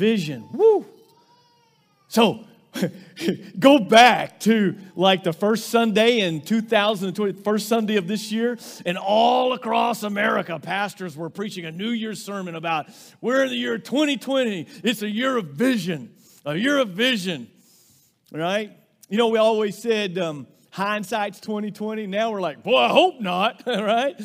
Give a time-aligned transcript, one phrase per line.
[0.00, 0.48] vision.
[0.52, 0.86] Woo!
[2.08, 2.46] So,
[3.58, 8.96] go back to like the first Sunday in 2020, first Sunday of this year, and
[8.96, 12.86] all across America, pastors were preaching a New Year's sermon about
[13.20, 14.66] we're in the year 2020.
[14.82, 16.14] It's a year of vision,
[16.46, 17.48] a year of vision,
[18.32, 18.72] right?
[19.10, 23.62] You know, we always said, um, hindsight's 2020 now we're like boy i hope not
[23.66, 24.20] right?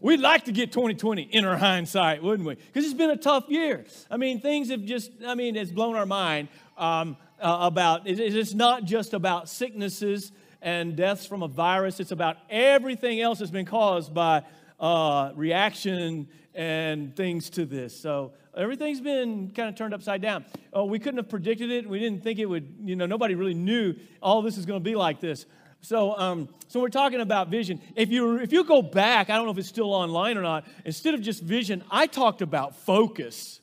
[0.00, 2.54] We'd like to get 2020 in our hindsight wouldn't we?
[2.54, 3.84] Because it's been a tough year.
[4.10, 8.54] I mean things have just i mean it's blown our mind um, uh, about it's
[8.54, 10.32] not just about sicknesses
[10.62, 12.00] and deaths from a virus.
[12.00, 14.42] It's about everything else that's been caused by
[14.80, 17.98] uh, reaction and things to this.
[17.98, 20.44] So everything's been kind of turned upside down.
[20.72, 21.88] Oh, we couldn't have predicted it.
[21.88, 24.84] We didn't think it would you know nobody really knew all this is going to
[24.84, 25.46] be like this
[25.80, 27.80] so, um, so we're talking about vision.
[27.94, 30.66] If you if you go back, I don't know if it's still online or not.
[30.84, 33.60] Instead of just vision, I talked about focus.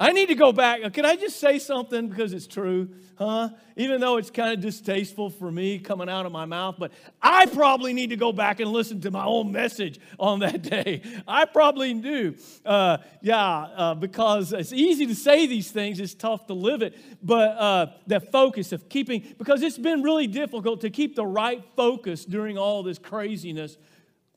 [0.00, 0.92] I need to go back.
[0.92, 3.48] Can I just say something because it's true, huh?
[3.76, 7.46] Even though it's kind of distasteful for me coming out of my mouth, but I
[7.46, 11.02] probably need to go back and listen to my own message on that day.
[11.26, 12.36] I probably do.
[12.64, 16.96] Uh, yeah, uh, because it's easy to say these things, it's tough to live it.
[17.20, 21.64] But uh, the focus of keeping, because it's been really difficult to keep the right
[21.74, 23.76] focus during all this craziness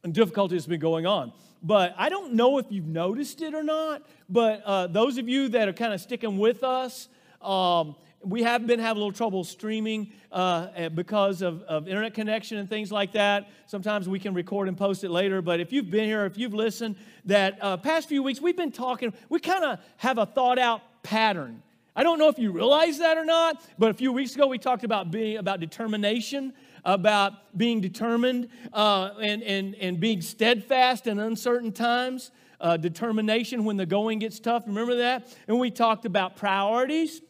[0.03, 1.33] and difficulty that's been going on.
[1.63, 5.49] But I don't know if you've noticed it or not, but uh, those of you
[5.49, 7.07] that are kind of sticking with us,
[7.41, 12.13] um, we have been having a little trouble streaming uh, eh, because of, of, internet
[12.13, 13.49] connection and things like that.
[13.67, 15.41] Sometimes we can record and post it later.
[15.41, 16.95] But if you've been here, if you've listened,
[17.25, 20.81] that uh, past few weeks we've been talking, we kind of have a thought out
[21.03, 21.61] pattern.
[21.95, 24.57] I don't know if you realize that or not, but a few weeks ago we
[24.57, 26.53] talked about being about determination
[26.85, 33.77] about being determined uh, and, and, and being steadfast in uncertain times, uh, determination when
[33.77, 34.63] the going gets tough.
[34.67, 35.35] Remember that?
[35.47, 37.21] And we talked about priorities.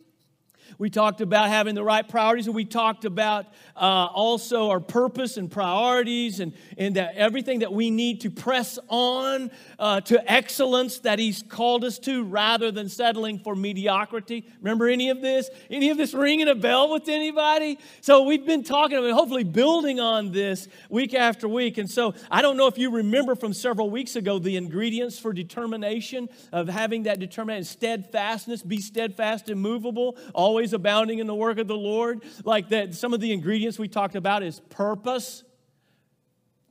[0.77, 5.37] We talked about having the right priorities, and we talked about uh, also our purpose
[5.37, 10.99] and priorities, and, and that everything that we need to press on uh, to excellence
[10.99, 14.45] that He's called us to rather than settling for mediocrity.
[14.61, 15.49] Remember any of this?
[15.69, 17.79] Any of this ringing a bell with anybody?
[18.01, 21.77] So we've been talking about hopefully building on this week after week.
[21.77, 25.33] And so I don't know if you remember from several weeks ago the ingredients for
[25.33, 31.33] determination of having that determination, steadfastness, be steadfast, and immovable, always always abounding in the
[31.33, 32.21] work of the Lord.
[32.45, 35.43] Like that, some of the ingredients we talked about is purpose.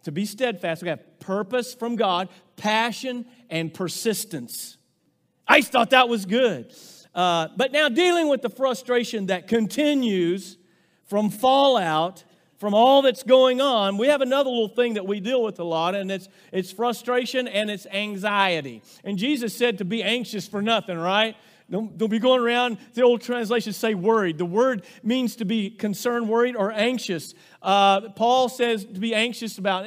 [0.04, 4.76] To be steadfast, we have purpose from God, passion, and persistence.
[5.48, 6.72] I thought that was good.
[7.12, 10.56] Uh, but now, dealing with the frustration that continues
[11.06, 12.22] from fallout,
[12.58, 15.64] from all that's going on, we have another little thing that we deal with a
[15.64, 18.82] lot, and it's, it's frustration and it's anxiety.
[19.02, 21.34] And Jesus said to be anxious for nothing, right?
[21.70, 24.38] Don't, don't be going around, the old translations say worried.
[24.38, 27.34] The word means to be concerned, worried, or anxious.
[27.62, 29.86] Uh, Paul says to be anxious about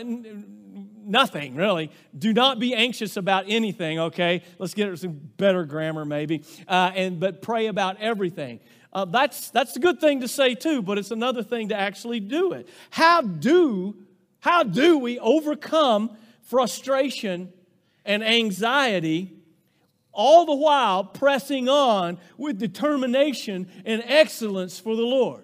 [1.05, 1.91] nothing, really.
[2.17, 4.43] Do not be anxious about anything, okay?
[4.59, 6.43] Let's get some better grammar, maybe.
[6.67, 8.61] Uh, and, but pray about everything.
[8.93, 12.21] Uh, that's, that's a good thing to say, too, but it's another thing to actually
[12.21, 12.69] do it.
[12.91, 13.95] How do,
[14.39, 17.51] how do we overcome frustration
[18.05, 19.33] and anxiety
[20.13, 25.43] all the while pressing on with determination and excellence for the Lord.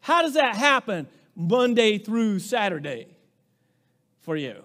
[0.00, 3.06] How does that happen Monday through Saturday
[4.20, 4.62] for you?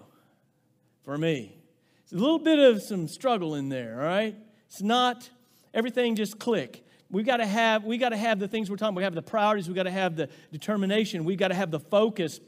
[1.02, 1.56] For me?
[2.04, 4.36] It's a little bit of some struggle in there, all right?
[4.66, 5.28] It's not
[5.74, 6.84] everything just click.
[7.10, 9.00] We've got to have we got to have the things we're talking about.
[9.00, 11.80] We have the priorities, we got to have the determination, we got to have the
[11.80, 12.40] focus.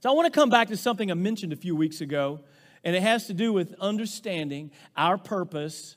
[0.00, 2.40] So I want to come back to something I mentioned a few weeks ago
[2.84, 5.96] and it has to do with understanding our purpose.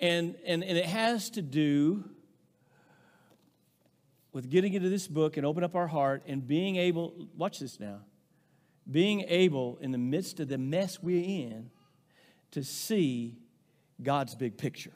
[0.00, 2.04] And, and, and it has to do
[4.32, 7.78] with getting into this book and open up our heart and being able, watch this
[7.78, 8.00] now,
[8.90, 11.70] being able in the midst of the mess we're in
[12.50, 13.36] to see
[14.02, 14.92] God's big picture.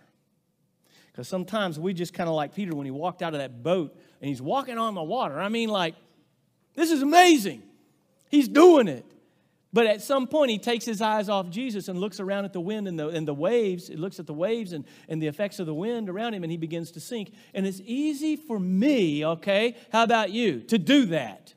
[1.07, 3.97] Because sometimes we just kind of like Peter when he walked out of that boat
[4.21, 5.41] and he's walking on the water.
[5.41, 5.95] I mean, like,
[6.75, 7.63] this is amazing.
[8.29, 9.05] He's doing it.
[9.73, 12.61] But at some point, he takes his eyes off Jesus and looks around at the
[12.61, 13.89] wind and the, and the waves.
[13.89, 16.51] He looks at the waves and, and the effects of the wind around him, and
[16.51, 17.33] he begins to sink.
[17.53, 19.77] And it's easy for me, okay?
[19.93, 21.55] How about you, to do that?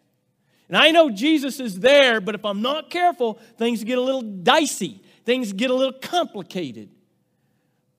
[0.67, 4.21] And I know Jesus is there, but if I'm not careful, things get a little
[4.21, 6.89] dicey, things get a little complicated.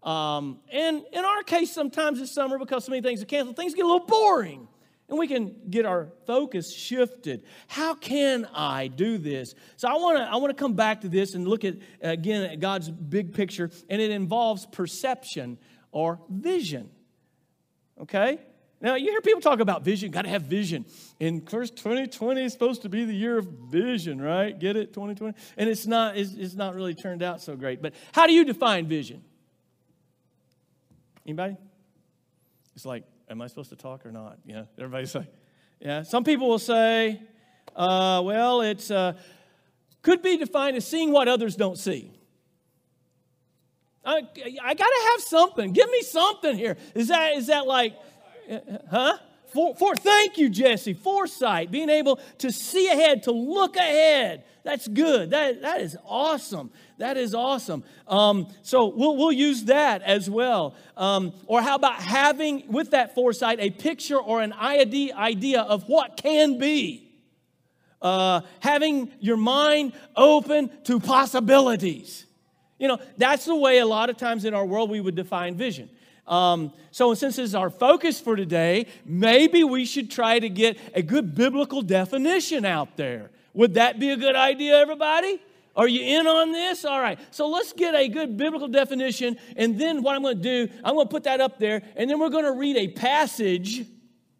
[0.02, 3.74] Um, and in our case, sometimes this summer, because so many things are canceled, things
[3.74, 4.68] get a little boring.
[5.12, 7.44] And we can get our focus shifted.
[7.66, 9.54] How can I do this?
[9.76, 12.44] So I want to I want to come back to this and look at again
[12.44, 15.58] at God's big picture, and it involves perception
[15.90, 16.88] or vision.
[18.00, 18.38] Okay?
[18.80, 20.86] Now, you hear people talk about vision, got to have vision.
[21.20, 24.58] And first, 2020 is supposed to be the year of vision, right?
[24.58, 25.34] Get it, 2020?
[25.58, 27.80] And it's not, it's, it's not really turned out so great.
[27.80, 29.22] But how do you define vision?
[31.24, 31.58] Anybody?
[32.74, 34.38] It's like, am I supposed to talk or not?
[34.44, 35.32] Yeah, everybody's like,
[35.80, 36.02] yeah.
[36.02, 37.20] Some people will say,
[37.76, 39.14] uh, well, it's uh,
[40.02, 42.12] could be defined as seeing what others don't see.
[44.04, 45.72] I, I got to have something.
[45.72, 46.76] Give me something here.
[46.94, 47.94] Is that, is that like,
[48.90, 49.19] huh?
[49.52, 50.94] For, for, thank you, Jesse.
[50.94, 54.44] Foresight, being able to see ahead, to look ahead.
[54.64, 55.31] That's good.
[55.31, 56.70] That, that is awesome.
[56.99, 57.82] That is awesome.
[58.06, 60.75] Um, so we'll, we'll use that as well.
[60.96, 66.16] Um, or how about having, with that foresight, a picture or an idea, of what
[66.16, 67.10] can be?
[68.00, 72.26] Uh, having your mind open to possibilities.
[72.78, 75.56] You know, that's the way a lot of times in our world we would define
[75.56, 75.88] vision.
[76.26, 80.78] Um, so, since this is our focus for today, maybe we should try to get
[80.94, 83.30] a good biblical definition out there.
[83.54, 85.40] Would that be a good idea, everybody?
[85.74, 86.84] Are you in on this?
[86.84, 87.19] All right.
[87.30, 89.38] So let's get a good biblical definition.
[89.56, 91.82] And then what I'm going to do, I'm going to put that up there.
[91.96, 93.86] And then we're going to read a passage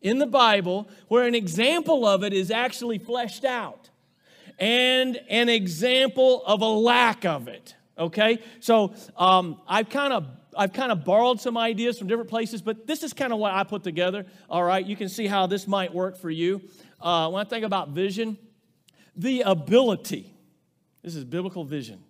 [0.03, 3.89] in the Bible where an example of it is actually fleshed out
[4.59, 7.75] and an example of a lack of it.
[7.99, 10.27] Okay, so um, I've kind of
[10.57, 13.53] I've kind of borrowed some ideas from different places, but this is kind of what
[13.53, 14.27] I put together.
[14.51, 16.61] All right, you can see how this might work for you.
[17.01, 18.39] Uh, when I think about vision,
[19.17, 20.33] the ability.
[21.03, 22.03] This is biblical vision.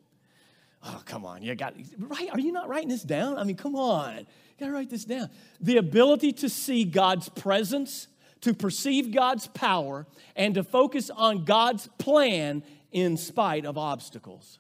[0.84, 2.28] Oh, come on, you got right.
[2.32, 3.38] Are you not writing this down?
[3.38, 4.26] I mean, come on, you
[4.58, 5.30] got to write this down.
[5.60, 8.08] The ability to see God's presence,
[8.40, 14.58] to perceive God's power, and to focus on God's plan in spite of obstacles.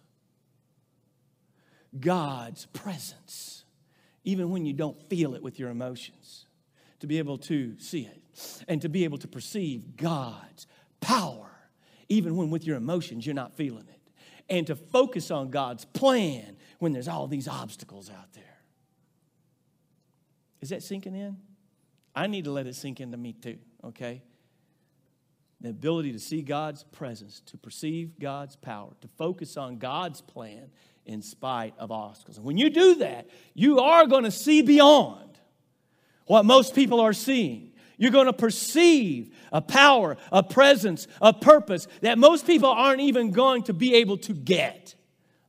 [1.98, 3.61] God's presence,
[4.24, 6.46] even when you don't feel it with your emotions,
[7.00, 8.22] to be able to see it
[8.68, 10.66] and to be able to perceive God's
[11.00, 11.50] power,
[12.08, 14.00] even when with your emotions you're not feeling it,
[14.48, 18.44] and to focus on God's plan when there's all these obstacles out there.
[20.60, 21.36] Is that sinking in?
[22.14, 24.22] I need to let it sink into me too, okay?
[25.60, 30.70] The ability to see God's presence, to perceive God's power, to focus on God's plan
[31.06, 32.36] in spite of obstacles.
[32.36, 35.38] And when you do that, you are going to see beyond
[36.26, 37.72] what most people are seeing.
[37.98, 43.30] You're going to perceive a power, a presence, a purpose that most people aren't even
[43.30, 44.94] going to be able to get.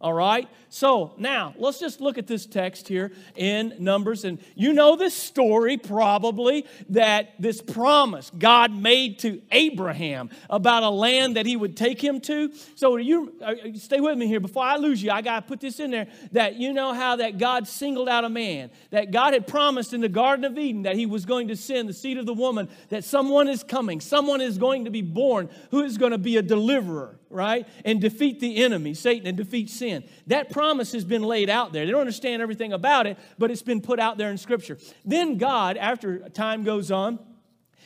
[0.04, 0.50] All right?
[0.68, 4.26] So now let's just look at this text here in Numbers.
[4.26, 10.90] And you know this story probably that this promise God made to Abraham about a
[10.90, 12.52] land that he would take him to.
[12.76, 14.42] So you uh, stay with me here.
[14.42, 17.16] Before I lose you, I got to put this in there that you know how
[17.16, 20.82] that God singled out a man, that God had promised in the Garden of Eden
[20.82, 24.02] that he was going to send the seed of the woman, that someone is coming,
[24.02, 27.68] someone is going to be born who is going to be a deliverer, right?
[27.84, 30.04] And defeat the enemy, Satan, and defeat sin.
[30.28, 31.86] That promise has been laid out there.
[31.86, 34.78] They don't understand everything about it, but it's been put out there in Scripture.
[35.04, 37.20] Then God, after time goes on,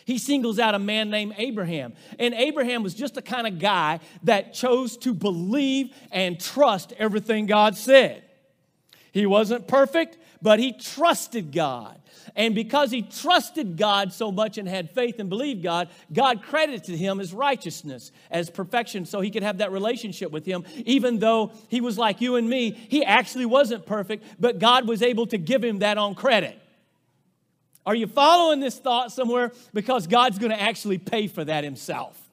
[0.05, 1.93] he singles out a man named Abraham.
[2.17, 7.45] And Abraham was just the kind of guy that chose to believe and trust everything
[7.45, 8.23] God said.
[9.11, 11.99] He wasn't perfect, but he trusted God.
[12.37, 16.95] And because he trusted God so much and had faith and believed God, God credited
[16.97, 20.63] him as righteousness, as perfection, so he could have that relationship with him.
[20.85, 25.01] Even though he was like you and me, he actually wasn't perfect, but God was
[25.01, 26.61] able to give him that on credit.
[27.87, 29.51] Are you following this thought somewhere?
[29.73, 32.26] Because God's going to actually pay for that himself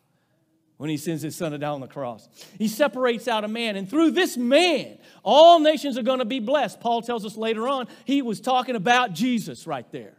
[0.76, 2.28] when he sends his son to die on the cross.
[2.58, 6.40] He separates out a man, and through this man, all nations are going to be
[6.40, 6.80] blessed.
[6.80, 10.14] Paul tells us later on, he was talking about Jesus right there.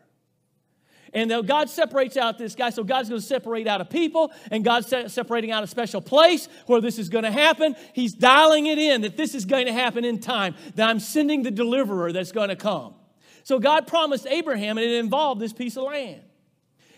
[1.13, 4.65] And God separates out this guy, so God's going to separate out a people, and
[4.65, 7.75] God's separating out a special place where this is going to happen.
[7.93, 11.43] He's dialing it in that this is going to happen in time, that I'm sending
[11.43, 12.95] the deliverer that's going to come.
[13.43, 16.21] So God promised Abraham, and it involved this piece of land.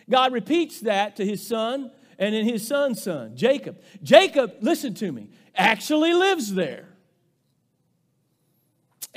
[0.09, 3.81] God repeats that to his son and in his son's son, Jacob.
[4.01, 6.87] Jacob, listen to me, actually lives there.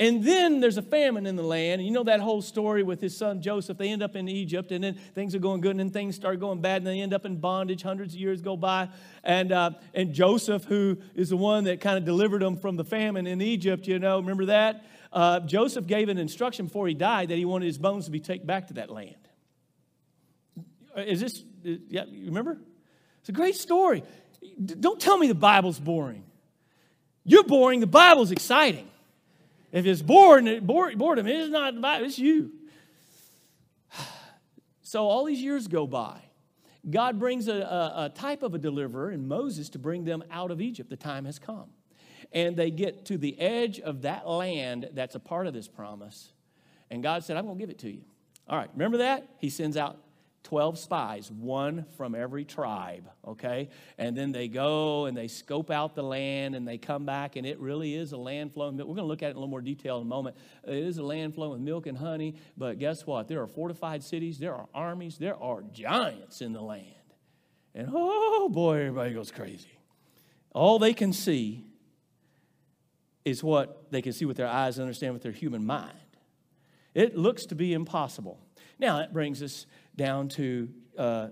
[0.01, 1.79] And then there's a famine in the land.
[1.79, 3.77] And you know that whole story with his son Joseph.
[3.77, 6.39] They end up in Egypt, and then things are going good, and then things start
[6.39, 7.83] going bad, and they end up in bondage.
[7.83, 8.89] Hundreds of years go by.
[9.23, 12.83] And, uh, and Joseph, who is the one that kind of delivered them from the
[12.83, 14.83] famine in Egypt, you know, remember that?
[15.13, 18.19] Uh, Joseph gave an instruction before he died that he wanted his bones to be
[18.19, 19.13] taken back to that land.
[20.97, 22.57] is this, yeah, remember?
[23.21, 24.03] It's a great story.
[24.63, 26.23] Don't tell me the Bible's boring.
[27.23, 28.87] You're boring, the Bible's exciting.
[29.71, 32.51] If it's boring, boredom, it's not the Bible, it's you.
[34.83, 36.19] So all these years go by.
[36.89, 40.51] God brings a, a, a, type of a deliverer in Moses to bring them out
[40.51, 40.89] of Egypt.
[40.89, 41.69] The time has come.
[42.33, 46.33] And they get to the edge of that land that's a part of this promise.
[46.89, 48.01] And God said, I'm going to give it to you.
[48.49, 49.29] All right, remember that?
[49.37, 49.97] He sends out
[50.43, 53.69] 12 spies, one from every tribe, okay?
[53.97, 57.45] And then they go and they scope out the land and they come back, and
[57.45, 58.75] it really is a land flowing.
[58.75, 60.35] We're going to look at it in a little more detail in a moment.
[60.67, 63.27] It is a land flowing with milk and honey, but guess what?
[63.27, 66.85] There are fortified cities, there are armies, there are giants in the land.
[67.75, 69.77] And oh boy, everybody goes crazy.
[70.53, 71.65] All they can see
[73.23, 75.97] is what they can see with their eyes and understand with their human mind.
[76.93, 78.39] It looks to be impossible.
[78.79, 81.27] Now, that brings us down to uh,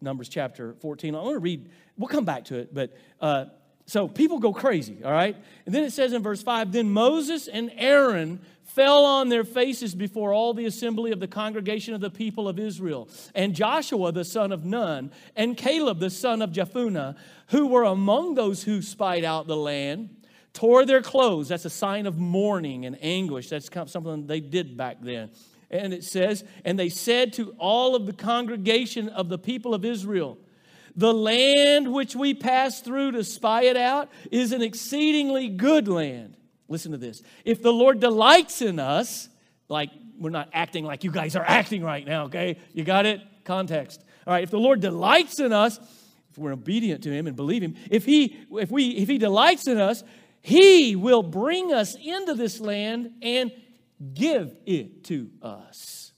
[0.00, 1.14] Numbers chapter 14.
[1.14, 3.46] I want to read, we'll come back to it, but uh,
[3.86, 5.36] so people go crazy, all right?
[5.64, 9.94] And then it says in verse 5 Then Moses and Aaron fell on their faces
[9.94, 13.08] before all the assembly of the congregation of the people of Israel.
[13.34, 17.16] And Joshua the son of Nun, and Caleb the son of Jephunneh,
[17.48, 20.10] who were among those who spied out the land,
[20.52, 21.48] tore their clothes.
[21.48, 23.48] That's a sign of mourning and anguish.
[23.48, 25.30] That's something they did back then.
[25.70, 29.84] And it says, And they said to all of the congregation of the people of
[29.84, 30.38] Israel,
[30.96, 36.36] The land which we passed through to spy it out is an exceedingly good land.
[36.68, 37.22] Listen to this.
[37.44, 39.28] If the Lord delights in us,
[39.68, 42.58] like we're not acting like you guys are acting right now, okay?
[42.72, 43.20] You got it?
[43.44, 44.04] Context.
[44.26, 45.78] All right, if the Lord delights in us,
[46.30, 49.66] if we're obedient to him and believe him, if he if we if he delights
[49.66, 50.04] in us,
[50.42, 53.50] he will bring us into this land and
[54.14, 56.12] give it to us.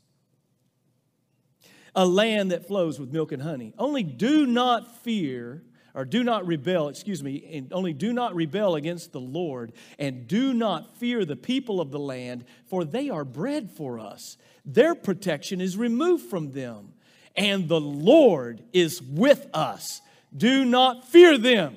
[1.95, 3.75] A land that flows with milk and honey.
[3.79, 5.63] Only do not fear,
[5.95, 10.29] or do not rebel, excuse me, and only do not rebel against the Lord, and
[10.29, 14.37] do not fear the people of the land, for they are bread for us.
[14.65, 16.93] Their protection is removed from them,
[17.35, 20.01] and the Lord is with us.
[20.37, 21.77] Do not fear them.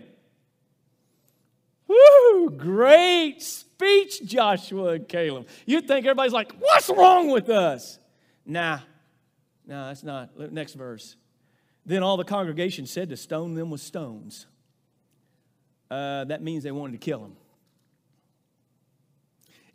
[1.87, 2.51] Woo!
[2.51, 3.41] Great
[3.83, 5.47] speech, Joshua and Caleb.
[5.65, 7.99] You'd think everybody's like, what's wrong with us?
[8.45, 8.79] Nah,
[9.65, 10.51] no, that's not.
[10.51, 11.15] Next verse.
[11.85, 14.47] Then all the congregation said to stone them with stones.
[15.91, 17.35] Uh, that means they wanted to kill him.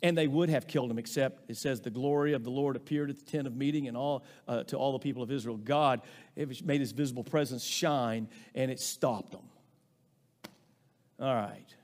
[0.01, 3.09] And they would have killed him, except it says the glory of the Lord appeared
[3.09, 5.57] at the tent of meeting and all uh, to all the people of Israel.
[5.57, 6.01] God
[6.37, 9.41] made his visible presence shine, and it stopped them.
[11.19, 11.75] All right.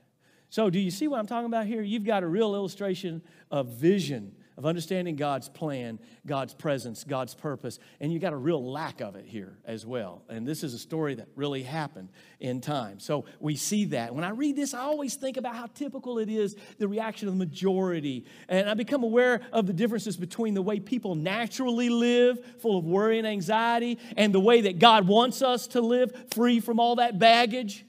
[0.56, 1.82] So, do you see what I'm talking about here?
[1.82, 3.20] You've got a real illustration
[3.50, 8.72] of vision, of understanding God's plan, God's presence, God's purpose, and you got a real
[8.72, 10.22] lack of it here as well.
[10.30, 12.08] And this is a story that really happened
[12.40, 13.00] in time.
[13.00, 14.14] So, we see that.
[14.14, 17.34] When I read this, I always think about how typical it is the reaction of
[17.34, 18.24] the majority.
[18.48, 22.86] And I become aware of the differences between the way people naturally live, full of
[22.86, 26.96] worry and anxiety, and the way that God wants us to live, free from all
[26.96, 27.85] that baggage.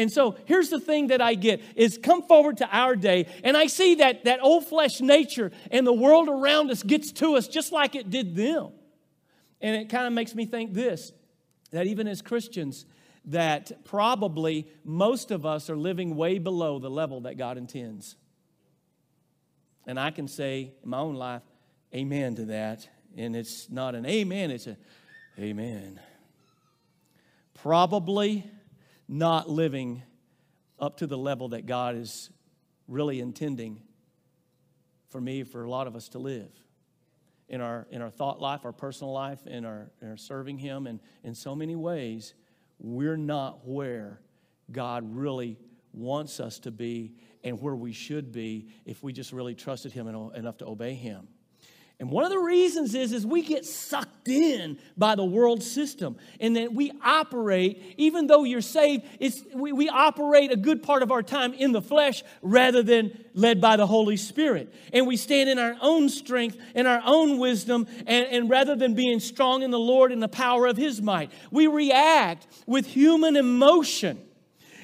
[0.00, 3.54] And so here's the thing that I get is come forward to our day and
[3.54, 7.46] I see that that old flesh nature and the world around us gets to us
[7.46, 8.70] just like it did them.
[9.60, 11.12] And it kind of makes me think this
[11.70, 12.86] that even as Christians
[13.26, 18.16] that probably most of us are living way below the level that God intends.
[19.86, 21.42] And I can say in my own life
[21.94, 22.88] amen to that
[23.18, 24.78] and it's not an amen it's a
[25.38, 26.00] amen.
[27.52, 28.50] Probably
[29.10, 30.04] not living
[30.78, 32.30] up to the level that God is
[32.86, 33.82] really intending
[35.08, 36.52] for me, for a lot of us to live
[37.48, 40.86] in our, in our thought life, our personal life, in our, in our serving Him.
[40.86, 42.34] And in so many ways,
[42.78, 44.20] we're not where
[44.70, 45.58] God really
[45.92, 50.06] wants us to be and where we should be if we just really trusted Him
[50.06, 51.26] enough to obey Him.
[52.00, 56.16] And one of the reasons is, is we get sucked in by the world system.
[56.40, 61.02] And that we operate, even though you're saved, it's, we, we operate a good part
[61.02, 64.72] of our time in the flesh rather than led by the Holy Spirit.
[64.94, 68.94] And we stand in our own strength and our own wisdom, and, and rather than
[68.94, 73.36] being strong in the Lord and the power of His might, we react with human
[73.36, 74.22] emotion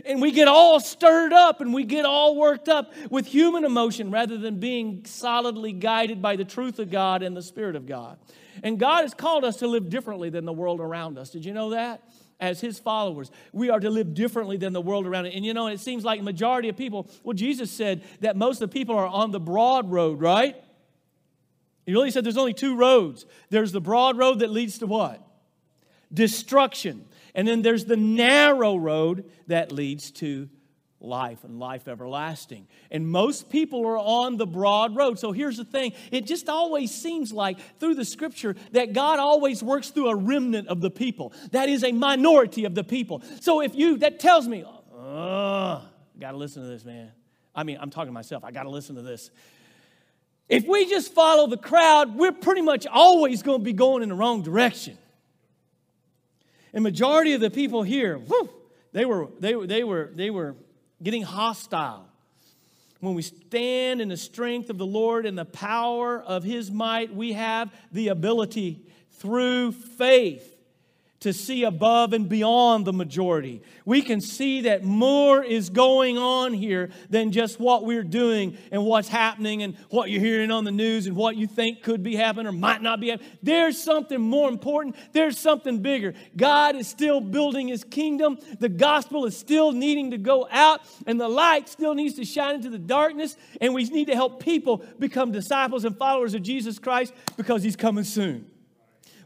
[0.07, 4.11] and we get all stirred up and we get all worked up with human emotion
[4.11, 8.19] rather than being solidly guided by the truth of God and the Spirit of God.
[8.63, 11.31] And God has called us to live differently than the world around us.
[11.31, 12.03] Did you know that?
[12.39, 15.35] As his followers, we are to live differently than the world around it.
[15.35, 18.71] And you know, it seems like majority of people, well, Jesus said that most of
[18.71, 20.55] the people are on the broad road, right?
[21.87, 23.25] He really said there's only two roads.
[23.49, 25.27] There's the broad road that leads to what?
[26.13, 27.07] destruction.
[27.37, 30.49] And then there's the narrow road that leads to
[30.99, 32.67] life and life everlasting.
[32.91, 35.19] And most people are on the broad road.
[35.19, 39.63] So here's the thing it just always seems like through the scripture that God always
[39.63, 41.35] works through a remnant of the people.
[41.53, 43.23] That is a minority of the people.
[43.41, 45.83] So if you, that tells me, oh,
[46.19, 47.13] got to listen to this, man.
[47.55, 48.45] I mean, I'm talking to myself.
[48.45, 49.31] I got to listen to this.
[50.49, 54.09] If we just follow the crowd, we're pretty much always going to be going in
[54.09, 54.97] the wrong direction.
[56.77, 58.51] And majority of the people here, whew,
[58.93, 60.57] they were, they, they, were, they were
[61.03, 62.07] getting hostile.
[63.01, 67.15] When we stand in the strength of the Lord and the power of His might,
[67.15, 70.55] we have the ability through faith
[71.21, 73.63] to see above and beyond the majority.
[73.85, 78.85] We can see that more is going on here than just what we're doing and
[78.85, 82.17] what's happening and what you're hearing on the news and what you think could be
[82.17, 83.31] happening or might not be happening.
[83.43, 86.13] There's something more important, there's something bigger.
[86.37, 91.19] God is still building his kingdom, the gospel is still needing to go out, and
[91.19, 94.85] the light still needs to shine into the darkness, and we need to help people
[94.99, 98.51] become disciples and followers of Jesus Christ because he's coming soon.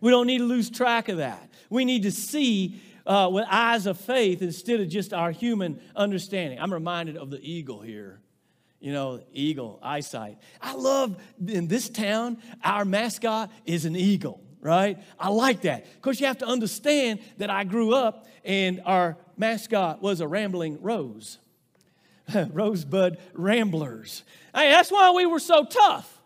[0.00, 1.49] We don't need to lose track of that.
[1.70, 6.60] We need to see uh, with eyes of faith instead of just our human understanding.
[6.60, 8.20] I'm reminded of the eagle here.
[8.80, 10.38] You know, eagle, eyesight.
[10.60, 14.98] I love in this town, our mascot is an eagle, right?
[15.18, 15.86] I like that.
[15.94, 20.80] Because you have to understand that I grew up and our mascot was a rambling
[20.80, 21.38] rose.
[22.34, 24.24] Rosebud Ramblers.
[24.54, 26.20] Hey, that's why we were so tough.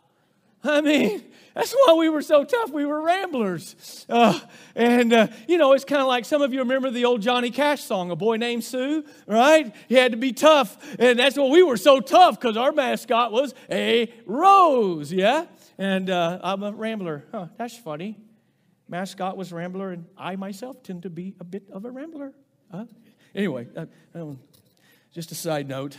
[0.63, 1.25] I mean,
[1.55, 2.71] that's why we were so tough.
[2.71, 4.07] We were ramblers.
[4.09, 4.39] Uh,
[4.75, 7.51] and, uh, you know, it's kind of like some of you remember the old Johnny
[7.51, 9.75] Cash song, A Boy Named Sue, right?
[9.89, 10.77] He had to be tough.
[10.99, 15.47] And that's why we were so tough because our mascot was a rose, yeah?
[15.79, 17.25] And uh, I'm a rambler.
[17.31, 18.19] Huh, that's funny.
[18.89, 22.33] Mascot was rambler, and I myself tend to be a bit of a rambler.
[22.71, 22.85] Huh?
[23.35, 24.39] Anyway, uh, um,
[25.13, 25.97] just a side note.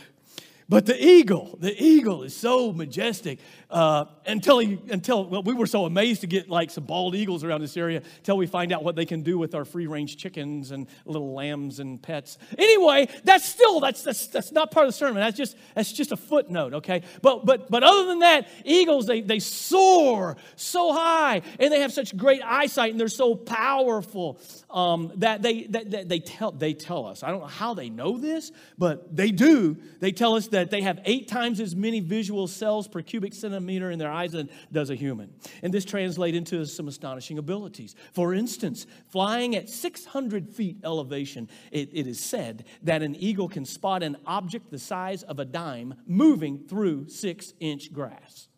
[0.68, 3.38] But the eagle, the eagle is so majestic.
[3.70, 7.44] Uh, until he, until well, we were so amazed to get like some bald eagles
[7.44, 10.16] around this area until we find out what they can do with our free range
[10.16, 12.38] chickens and little lambs and pets.
[12.58, 15.16] Anyway, that's still that's that's, that's not part of the sermon.
[15.16, 17.02] That's just that's just a footnote, okay?
[17.22, 21.92] But but but other than that, eagles they they soar so high and they have
[21.92, 24.40] such great eyesight and they're so powerful
[24.70, 27.22] um, that they that, that they tell they tell us.
[27.22, 29.76] I don't know how they know this, but they do.
[30.00, 33.90] They tell us that they have eight times as many visual cells per cubic centimeter
[33.90, 35.32] in their eyes than does a human.
[35.62, 37.94] And this translates into some astonishing abilities.
[38.12, 43.64] For instance, flying at 600 feet elevation, it, it is said that an eagle can
[43.64, 48.48] spot an object the size of a dime moving through six inch grass.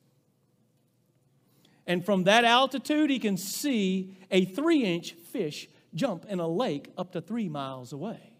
[1.87, 6.93] And from that altitude, he can see a three inch fish jump in a lake
[6.99, 8.33] up to three miles away.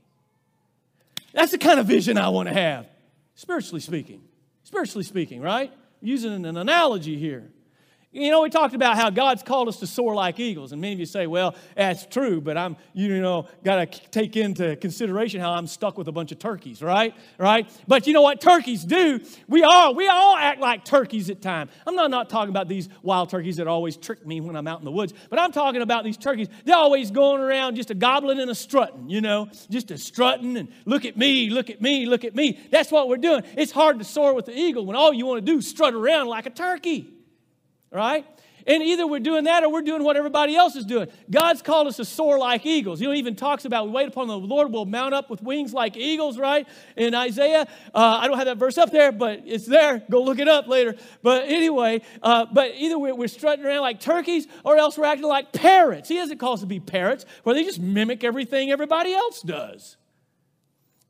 [1.33, 2.87] That's the kind of vision I want to have
[3.39, 4.21] spiritually speaking.
[4.65, 5.73] Spiritually speaking, right?
[6.03, 7.53] Using an analogy here.
[8.11, 10.95] You know, we talked about how God's called us to soar like eagles, and many
[10.95, 15.43] of you say, "Well, that's true," but I'm, you know, got to take into consideration
[15.43, 17.15] how I'm stuck with a bunch of turkeys, right?
[17.37, 17.71] Right?
[17.87, 19.21] But you know what turkeys do?
[19.47, 21.71] We all we all act like turkeys at times.
[21.87, 24.79] I'm not not talking about these wild turkeys that always trick me when I'm out
[24.79, 26.49] in the woods, but I'm talking about these turkeys.
[26.65, 30.57] They're always going around just a gobbling and a strutting, you know, just a strutting
[30.57, 32.59] and look at me, look at me, look at me.
[32.71, 33.43] That's what we're doing.
[33.55, 35.93] It's hard to soar with the eagle when all you want to do is strut
[35.93, 37.18] around like a turkey
[37.91, 38.25] right?
[38.69, 41.09] And either we're doing that or we're doing what everybody else is doing.
[41.31, 43.01] God's called us to soar like eagles.
[43.01, 45.97] Know, even talks about we wait upon the Lord, we'll mount up with wings like
[45.97, 46.69] eagles, right?
[46.95, 47.67] In Isaiah.
[47.95, 50.03] Uh, I don't have that verse up there, but it's there.
[50.11, 50.97] Go look it up later.
[51.23, 55.27] But anyway, uh, but either we're, we're, strutting around like turkeys or else we're acting
[55.27, 56.09] like parrots.
[56.09, 59.97] He doesn't call us to be parrots, where they just mimic everything everybody else does.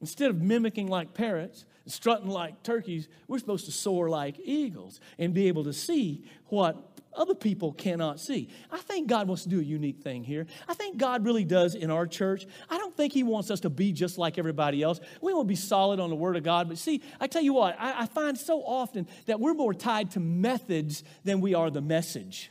[0.00, 5.34] Instead of mimicking like parrots, strutting like turkeys, we're supposed to soar like eagles and
[5.34, 6.76] be able to see what
[7.14, 8.48] other people cannot see.
[8.70, 10.46] I think God wants to do a unique thing here.
[10.68, 12.46] I think God really does in our church.
[12.70, 15.00] I don't think He wants us to be just like everybody else.
[15.20, 16.68] We want to be solid on the Word of God.
[16.68, 20.12] But see, I tell you what, I, I find so often that we're more tied
[20.12, 22.50] to methods than we are the message.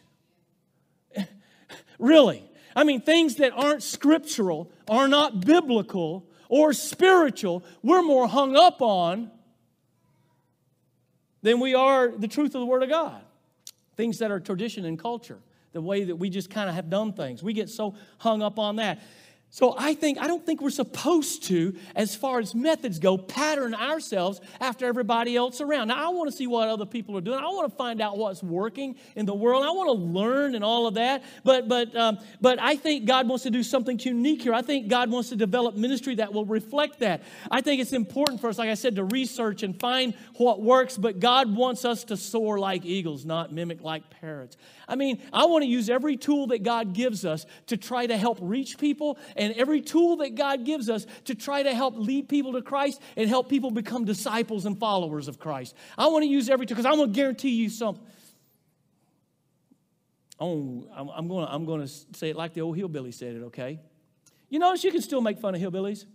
[2.00, 2.44] really.
[2.76, 8.82] I mean, things that aren't scriptural, are not biblical, or spiritual, we're more hung up
[8.82, 9.32] on
[11.42, 13.22] than we are the truth of the Word of God.
[13.96, 15.40] Things that are tradition and culture,
[15.72, 17.42] the way that we just kind of have done things.
[17.42, 19.02] We get so hung up on that.
[19.50, 23.74] So I think I don't think we're supposed to, as far as methods go, pattern
[23.74, 25.88] ourselves after everybody else around.
[25.88, 27.40] Now I want to see what other people are doing.
[27.40, 29.64] I want to find out what's working in the world.
[29.64, 31.24] I want to learn and all of that.
[31.46, 34.54] But but um, but I think God wants to do something unique here.
[34.54, 37.24] I think God wants to develop ministry that will reflect that.
[37.50, 40.98] I think it's important for us, like I said, to research and find what works.
[40.98, 44.58] But God wants us to soar like eagles, not mimic like parrots.
[44.90, 48.18] I mean, I want to use every tool that God gives us to try to
[48.18, 52.28] help reach people and every tool that God gives us to try to help lead
[52.28, 55.76] people to Christ and help people become disciples and followers of Christ.
[55.98, 58.04] I want to use every tool because I'm going to guarantee you something.
[60.40, 63.44] Oh, I'm going to I'm going to say it like the old hillbilly said it,
[63.46, 63.80] okay?
[64.50, 66.06] You notice you can still make fun of hillbillies,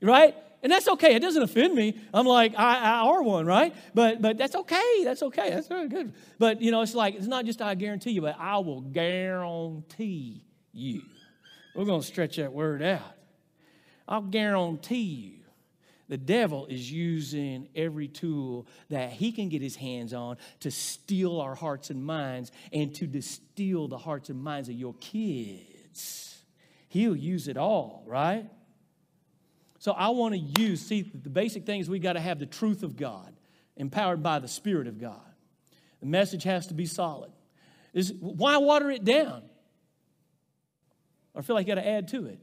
[0.00, 0.34] right?
[0.62, 1.14] And that's okay.
[1.14, 2.00] It doesn't offend me.
[2.12, 3.74] I'm like, I, I are one, right?
[3.94, 5.04] But but that's okay.
[5.04, 5.50] That's okay.
[5.50, 6.12] That's very good.
[6.38, 10.42] But you know, it's like it's not just I guarantee you, but I will guarantee
[10.72, 11.02] you.
[11.74, 13.14] We're going to stretch that word out.
[14.06, 15.38] I'll guarantee you
[16.08, 21.40] the devil is using every tool that he can get his hands on to steal
[21.40, 26.42] our hearts and minds and to distill the hearts and minds of your kids.
[26.88, 28.46] He'll use it all, right?
[29.78, 32.46] So I want to use, see, the basic thing is we got to have the
[32.46, 33.34] truth of God,
[33.76, 35.20] empowered by the Spirit of God.
[36.00, 37.30] The message has to be solid.
[38.20, 39.42] Why water it down?
[41.38, 42.40] I feel like you got to add to it.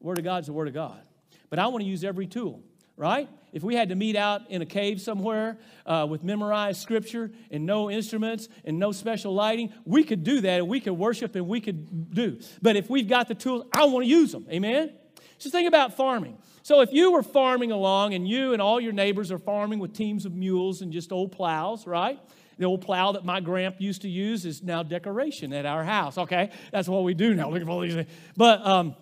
[0.00, 1.00] Word of God's the Word of God.
[1.48, 2.62] But I want to use every tool,
[2.96, 3.28] right?
[3.52, 7.64] If we had to meet out in a cave somewhere uh, with memorized scripture and
[7.64, 11.48] no instruments and no special lighting, we could do that and we could worship and
[11.48, 12.38] we could do.
[12.60, 14.46] But if we've got the tools, I want to use them.
[14.50, 14.92] Amen?
[15.38, 16.36] Just think about farming.
[16.62, 19.94] So if you were farming along and you and all your neighbors are farming with
[19.94, 22.18] teams of mules and just old plows, right?
[22.58, 26.18] The old plow that my grandpa used to use is now decoration at our house.
[26.18, 27.50] Okay, that's what we do now.
[27.50, 28.10] Look at all these things.
[28.36, 28.94] But um,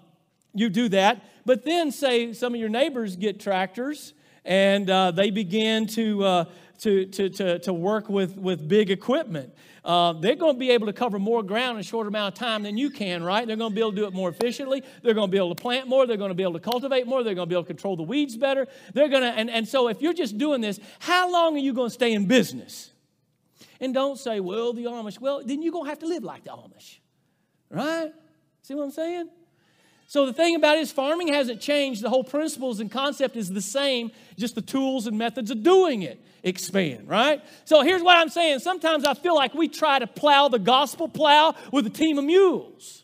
[0.55, 1.23] you do that.
[1.45, 6.45] But then, say some of your neighbors get tractors and uh, they begin to, uh,
[6.81, 9.53] to, to, to, to work with, with big equipment
[9.85, 12.39] uh, they're going to be able to cover more ground in a shorter amount of
[12.39, 13.47] time than you can, right?
[13.47, 14.85] They're going to be able to do it more efficiently.
[15.03, 16.07] They're going to be able to plant more.
[16.07, 17.25] They're going to be able to cultivate more.
[17.25, 18.69] They're going to be able to control the weeds better.
[18.95, 21.73] They're going to, and, and so if you're just doing this, how long are you
[21.73, 22.92] going to stay in business?
[23.83, 25.21] And don't say, well, the Amish.
[25.21, 27.01] Well, then you're going to have to live like the Amish,
[27.69, 28.13] right?
[28.63, 29.29] See what I'm saying?
[30.07, 32.01] So the thing about it is farming hasn't changed.
[32.01, 36.03] The whole principles and concept is the same, just the tools and methods of doing
[36.03, 37.43] it expand, right?
[37.65, 38.61] So here's what I'm saying.
[38.61, 42.25] Sometimes I feel like we try to plow the gospel plow with a team of
[42.25, 43.02] mules.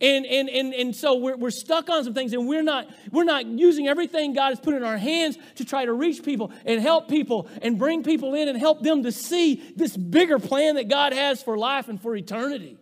[0.00, 3.24] And, and, and, and so we're, we're stuck on some things and we're not, we're
[3.24, 6.80] not using everything God has put in our hands to try to reach people and
[6.80, 10.88] help people and bring people in and help them to see this bigger plan that
[10.88, 12.78] God has for life and for eternity.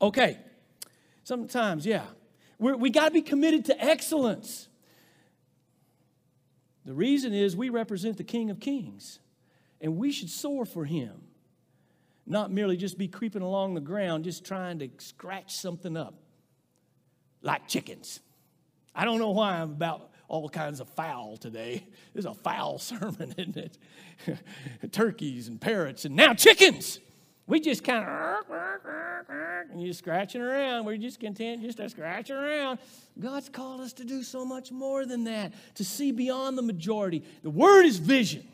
[0.00, 0.38] Okay.
[1.24, 2.06] Sometimes, yeah.
[2.58, 4.68] We're, we got to be committed to excellence.
[6.84, 9.20] The reason is we represent the King of Kings,
[9.80, 11.22] and we should soar for him,
[12.32, 16.14] not merely just be creeping along the ground, just trying to scratch something up
[17.42, 18.20] like chickens.
[18.94, 21.86] I don't know why I'm about all kinds of fowl today.
[22.14, 23.78] This is a foul sermon, isn't it?
[24.92, 26.98] Turkeys and parrots, and now chickens.
[27.46, 28.44] We just kind of,
[29.70, 30.84] and you're scratching around.
[30.84, 32.78] We're just content just to scratch around.
[33.18, 37.24] God's called us to do so much more than that, to see beyond the majority.
[37.42, 38.46] The word is vision.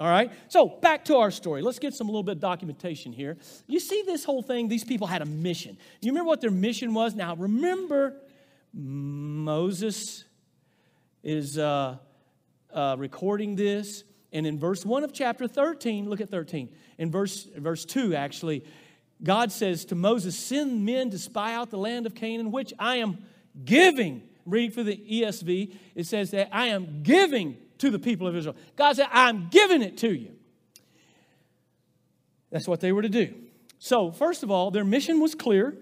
[0.00, 0.32] All right?
[0.48, 1.62] So back to our story.
[1.62, 3.36] Let's get some little bit of documentation here.
[3.66, 5.76] You see this whole thing, these people had a mission.
[6.00, 7.14] You remember what their mission was?
[7.14, 8.16] Now, remember,
[8.72, 10.24] Moses
[11.22, 11.98] is uh,
[12.72, 14.04] uh, recording this.
[14.32, 18.62] And in verse 1 of chapter 13, look at 13 in verse, verse 2, actually,
[19.22, 22.96] God says to Moses, Send men to spy out the land of Canaan, which I
[22.96, 23.24] am
[23.64, 24.22] giving.
[24.44, 28.56] Reading for the ESV, it says that I am giving to the people of Israel.
[28.76, 30.32] God said, I'm giving it to you.
[32.50, 33.34] That's what they were to do.
[33.78, 35.76] So, first of all, their mission was clear.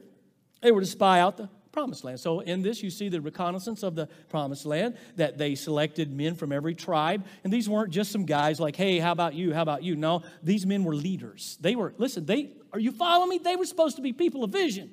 [0.62, 2.20] They were to spy out the promised land.
[2.20, 6.34] So, in this, you see the reconnaissance of the promised land that they selected men
[6.34, 7.24] from every tribe.
[7.42, 9.52] And these weren't just some guys like, hey, how about you?
[9.52, 9.96] How about you?
[9.96, 11.58] No, these men were leaders.
[11.61, 13.38] They were, listen, they, are you following me?
[13.38, 14.90] They were supposed to be people of vision.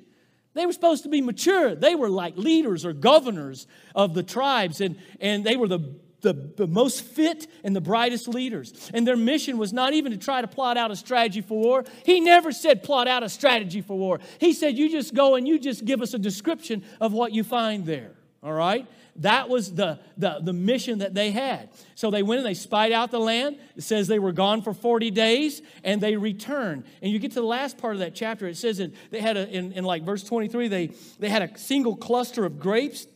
[0.54, 1.74] They were supposed to be mature.
[1.74, 5.94] They were like leaders or governors of the tribes, and, and they were the
[6.26, 8.90] the, the most fit and the brightest leaders.
[8.92, 11.84] And their mission was not even to try to plot out a strategy for war.
[12.04, 14.18] He never said plot out a strategy for war.
[14.40, 17.44] He said, you just go and you just give us a description of what you
[17.44, 18.10] find there.
[18.42, 18.88] All right?
[19.20, 21.70] That was the, the, the mission that they had.
[21.94, 23.56] So they went and they spied out the land.
[23.76, 26.84] It says they were gone for 40 days and they returned.
[27.02, 29.36] And you get to the last part of that chapter, it says that they had
[29.36, 30.86] a, in, in like verse 23, they,
[31.20, 33.06] they had a single cluster of grapes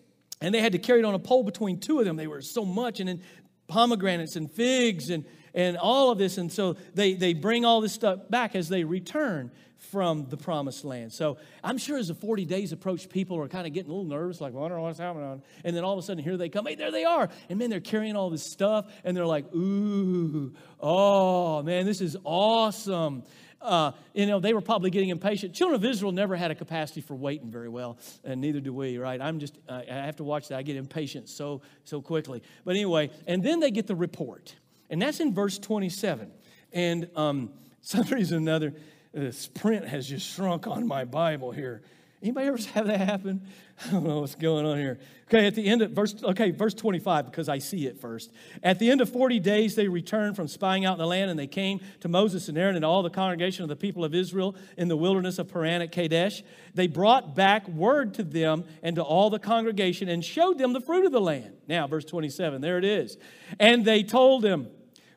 [0.41, 2.17] and they had to carry it on a pole between two of them.
[2.17, 3.01] They were so much.
[3.01, 3.23] And then
[3.69, 5.25] pomegranates and figs and,
[5.55, 6.39] and all of this.
[6.39, 9.51] And so they, they bring all this stuff back as they return
[9.81, 11.13] from the promised land.
[11.13, 14.09] So I'm sure as the 40 days approach, people are kind of getting a little
[14.09, 15.43] nervous, like "I don't know what's happening.
[15.65, 16.67] And then all of a sudden, here they come.
[16.67, 17.29] Hey, there they are.
[17.49, 22.17] And man, they're carrying all this stuff, and they're like, ooh, oh, man, this is
[22.25, 23.25] awesome.
[23.61, 25.55] Uh, you know, they were probably getting impatient.
[25.55, 28.97] Children of Israel never had a capacity for waiting very well, and neither do we,
[28.99, 29.21] right?
[29.21, 30.59] I'm just, I have to watch that.
[30.59, 32.43] I get impatient so, so quickly.
[32.65, 34.55] But anyway, and then they get the report,
[34.89, 36.31] and that's in verse 27.
[36.73, 37.51] And um,
[37.83, 38.75] some reason or another,
[39.13, 41.83] this print has just shrunk on my Bible here.
[42.23, 43.47] Anybody ever have that happen?
[43.87, 44.99] I don't know what's going on here.
[45.29, 48.31] Okay, at the end of verse, okay, verse 25, because I see it first.
[48.63, 51.47] At the end of 40 days, they returned from spying out the land, and they
[51.47, 54.89] came to Moses and Aaron and all the congregation of the people of Israel in
[54.89, 56.43] the wilderness of Paran at Kadesh.
[56.75, 60.81] They brought back word to them and to all the congregation and showed them the
[60.81, 61.55] fruit of the land.
[61.69, 63.17] Now, verse 27, there it is.
[63.59, 64.69] And they told them,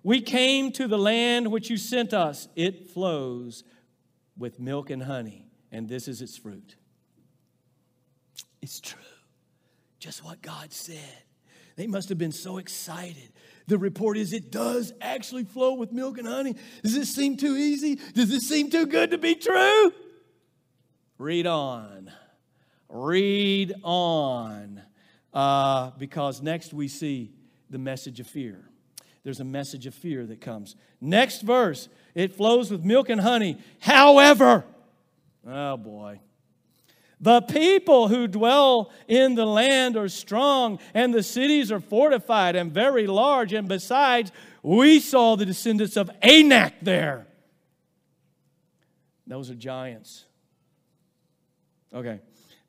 [0.03, 2.47] We came to the land which you sent us.
[2.55, 3.65] It flows
[4.37, 6.75] with milk and honey, and this is its fruit.
[8.61, 8.99] It's true.
[9.99, 11.23] Just what God said.
[11.75, 13.31] They must have been so excited.
[13.67, 16.55] The report is it does actually flow with milk and honey.
[16.83, 17.95] Does this seem too easy?
[18.13, 19.93] Does this seem too good to be true?
[21.17, 22.11] Read on.
[22.89, 24.81] Read on.
[25.33, 27.33] Uh, because next we see
[27.69, 28.69] the message of fear.
[29.23, 30.75] There's a message of fear that comes.
[31.01, 33.57] Next verse it flows with milk and honey.
[33.79, 34.65] However,
[35.47, 36.19] oh boy.
[37.19, 42.69] The people who dwell in the land are strong, and the cities are fortified and
[42.69, 43.53] very large.
[43.53, 47.25] And besides, we saw the descendants of Anak there.
[49.25, 50.25] Those are giants.
[51.93, 52.19] Okay.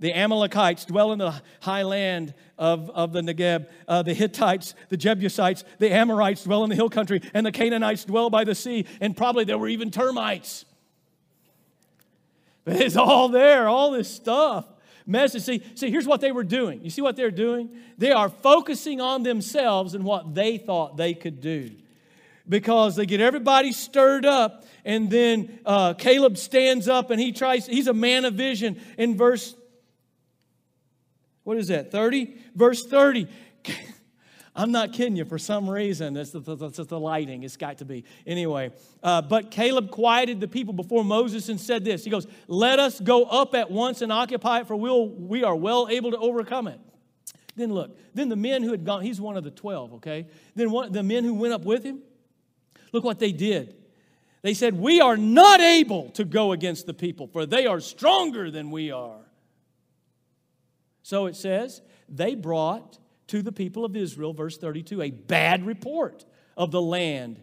[0.05, 3.69] The Amalekites dwell in the high land of, of the Negeb.
[3.89, 8.05] Uh, the Hittites, the Jebusites, the Amorites dwell in the hill country, and the Canaanites
[8.05, 10.67] dwell by the sea, and probably there were even termites.
[12.67, 14.67] But it's all there, all this stuff.
[15.07, 15.41] Message.
[15.41, 16.85] See, see, here's what they were doing.
[16.85, 17.71] You see what they're doing?
[17.97, 21.71] They are focusing on themselves and what they thought they could do.
[22.47, 27.67] Because they get everybody stirred up, and then uh, Caleb stands up and he tries,
[27.67, 29.57] he's a man of vision in verse
[31.45, 31.93] what is that?
[31.93, 32.37] 30?
[32.55, 33.29] Verse 30.
[34.57, 36.17] I'm not kidding you for some reason.
[36.17, 37.43] It's the, the, lighting.
[37.43, 38.05] It's got to be.
[38.25, 38.71] Anyway,
[39.03, 43.01] uh, but Caleb quieted the people before Moses and said this He goes, Let us
[43.01, 46.69] go up at once and occupy it, for we'll, we are well able to overcome
[46.69, 46.79] it.
[47.57, 50.27] Then look, then the men who had gone, he's one of the 12, okay?
[50.55, 52.01] Then one, the men who went up with him,
[52.93, 53.75] look what they did.
[54.43, 58.51] They said, We are not able to go against the people, for they are stronger
[58.51, 59.24] than we are.
[61.05, 66.25] So it says, they brought to the people of Israel, verse 32, a bad report
[66.57, 67.41] of the land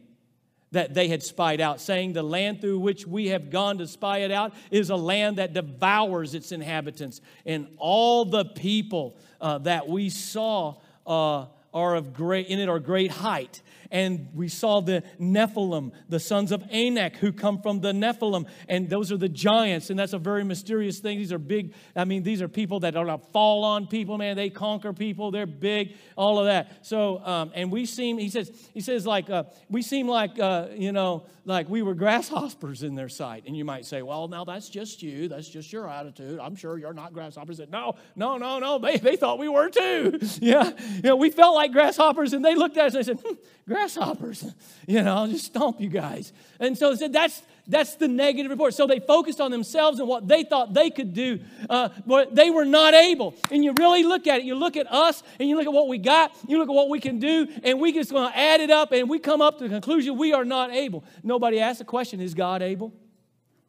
[0.71, 4.19] that they had spied out, saying, The land through which we have gone to spy
[4.19, 7.21] it out is a land that devours its inhabitants.
[7.45, 12.80] And all the people uh, that we saw uh, are of great, in it are
[12.80, 13.62] great height
[13.92, 18.90] and we saw the Nephilim, the sons of Anak, who come from the Nephilim, and
[18.90, 21.18] those are the giants, and that's a very mysterious thing.
[21.18, 24.36] These are big, I mean, these are people that don't fall on people, man.
[24.36, 26.86] They conquer people, they're big, all of that.
[26.86, 30.68] So, um, and we seem, he says, he says, like, uh, we seem like, uh,
[30.74, 33.44] you know, like we were grasshoppers in their sight.
[33.48, 36.40] And you might say, well, now that's just you, that's just your attitude.
[36.40, 37.60] I'm sure you're not grasshoppers.
[37.70, 40.20] No, no, no, no, they, they thought we were too.
[40.40, 43.20] yeah, you know, we felt like grasshoppers, and they looked at us and they said,
[43.26, 43.34] hmm,
[43.68, 43.81] grasshoppers.
[43.82, 44.46] Grasshoppers,
[44.88, 46.34] you know, just stomp you guys.
[46.60, 48.74] And so said, that's that's the negative report.
[48.74, 51.39] So they focused on themselves and what they thought they could do,
[51.70, 53.34] uh, but they were not able.
[53.50, 54.46] And you really look at it.
[54.46, 56.32] You look at us and you look at what we got.
[56.48, 58.91] You look at what we can do, and we just going to add it up,
[58.91, 61.04] and we come up to the conclusion we are not able.
[61.24, 62.94] Nobody asked the question: Is God able?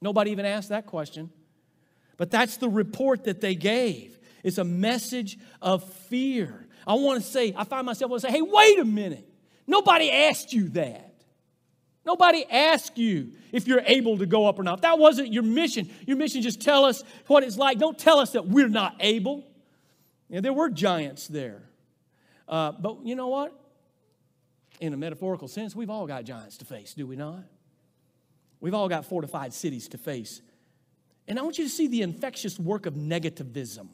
[0.01, 1.31] Nobody even asked that question.
[2.16, 4.18] But that's the report that they gave.
[4.42, 6.66] It's a message of fear.
[6.87, 9.32] I want to say, I find myself want to say, hey, wait a minute.
[9.66, 11.12] Nobody asked you that.
[12.05, 14.83] Nobody asked you if you're able to go up or not.
[14.83, 15.88] That wasn't your mission.
[16.07, 17.79] Your mission just tell us what it's like.
[17.79, 19.44] Don't tell us that we're not able.
[20.29, 21.62] Know, there were giants there.
[22.48, 23.59] Uh, but you know what?
[24.81, 27.44] In a metaphorical sense, we've all got giants to face, do we not?
[28.61, 30.42] We've all got fortified cities to face.
[31.29, 33.88] And I want you to see the infectious work of negativism.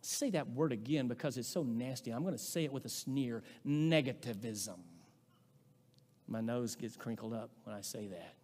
[0.00, 2.10] Say that word again because it's so nasty.
[2.10, 4.78] I'm going to say it with a sneer negativism.
[6.28, 8.34] My nose gets crinkled up when I say that.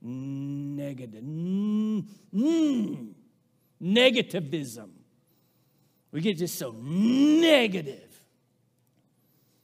[0.00, 1.22] Negative.
[1.22, 3.08] Mm, mm,
[3.82, 4.90] negativism.
[6.12, 8.22] We get just so negative.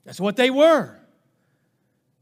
[0.04, 0.98] That's what they were.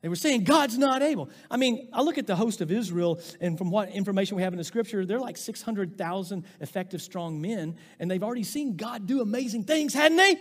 [0.02, 1.30] They were saying God's not able.
[1.48, 4.52] I mean, I look at the host of Israel, and from what information we have
[4.52, 9.20] in the scripture, they're like 600,000 effective, strong men, and they've already seen God do
[9.20, 10.36] amazing things, hadn't they?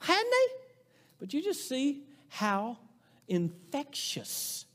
[0.00, 0.54] Hadn't they?
[1.20, 2.78] But you just see how
[3.28, 4.66] infectious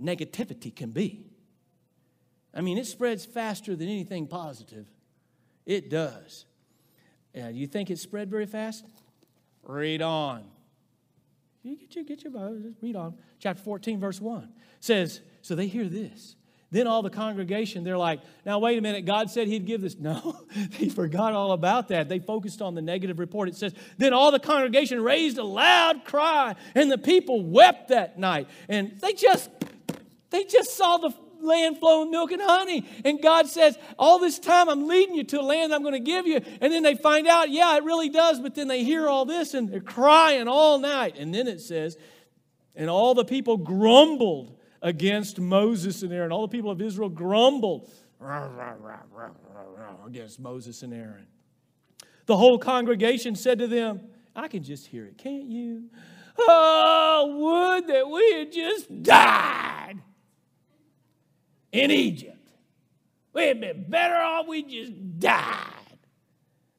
[0.00, 1.26] negativity can be.
[2.54, 4.86] I mean, it spreads faster than anything positive.
[5.66, 6.46] It does.
[7.36, 8.86] Uh, you think it spread very fast?
[9.64, 10.44] Read on.
[11.66, 13.14] You get your, get your Bible, just read on.
[13.40, 14.48] Chapter 14, verse 1
[14.80, 16.36] says, So they hear this.
[16.70, 19.96] Then all the congregation, they're like, now wait a minute, God said he'd give this.
[20.06, 20.42] No,
[20.78, 22.08] they forgot all about that.
[22.08, 23.48] They focused on the negative report.
[23.48, 28.18] It says, then all the congregation raised a loud cry, and the people wept that
[28.18, 28.48] night.
[28.68, 29.50] And they just,
[30.30, 31.10] they just saw the
[31.46, 32.84] land flowing milk and honey.
[33.04, 36.00] And God says, All this time I'm leading you to a land I'm going to
[36.00, 36.40] give you.
[36.60, 38.40] And then they find out, yeah, it really does.
[38.40, 41.16] But then they hear all this and they're crying all night.
[41.16, 41.96] And then it says,
[42.74, 46.32] And all the people grumbled against Moses and Aaron.
[46.32, 47.90] All the people of Israel grumbled
[50.06, 51.26] against Moses and Aaron.
[52.26, 54.00] The whole congregation said to them,
[54.34, 55.84] I can just hear it, can't you?
[56.38, 59.96] Oh, would that we had just died
[61.76, 62.48] in Egypt.
[63.32, 65.98] We'd been better off we just died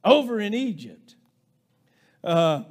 [0.03, 1.15] over in Egypt.
[2.23, 2.63] Uh,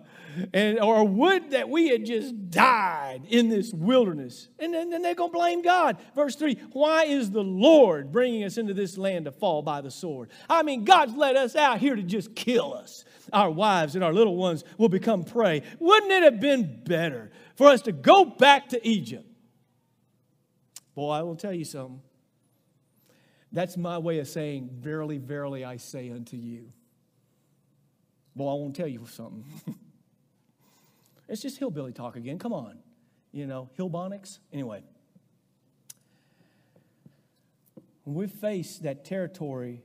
[0.53, 4.49] and, or would that we had just died in this wilderness.
[4.59, 5.99] And then, then they're going to blame God.
[6.15, 9.91] Verse 3 Why is the Lord bringing us into this land to fall by the
[9.91, 10.31] sword?
[10.51, 13.05] I mean, God's let us out here to just kill us.
[13.33, 15.63] Our wives and our little ones will become prey.
[15.79, 19.27] Wouldn't it have been better for us to go back to Egypt?
[20.95, 22.01] Boy, I will tell you something.
[23.57, 26.71] That's my way of saying, Verily, verily, I say unto you.
[28.35, 29.47] Well, I won't tell you something.
[31.29, 32.39] it's just hillbilly talk again.
[32.39, 32.77] Come on.
[33.33, 34.41] You know, hillbonics.
[34.53, 34.83] Anyway,
[38.05, 39.81] when we face that territory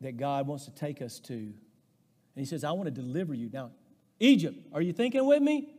[0.00, 1.54] that God wants to take us to, and
[2.34, 3.48] He says, I want to deliver you.
[3.52, 3.70] Now,
[4.18, 5.72] Egypt, are you thinking with me?